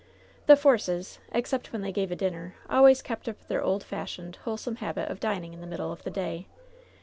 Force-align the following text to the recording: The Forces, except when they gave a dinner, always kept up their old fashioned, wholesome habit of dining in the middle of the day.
The 0.47 0.55
Forces, 0.55 1.19
except 1.31 1.71
when 1.71 1.83
they 1.83 1.91
gave 1.91 2.09
a 2.11 2.15
dinner, 2.15 2.55
always 2.67 3.03
kept 3.03 3.29
up 3.29 3.37
their 3.47 3.61
old 3.61 3.83
fashioned, 3.83 4.37
wholesome 4.37 4.77
habit 4.77 5.11
of 5.11 5.19
dining 5.19 5.53
in 5.53 5.61
the 5.61 5.67
middle 5.67 5.91
of 5.91 6.01
the 6.01 6.09
day. 6.09 6.47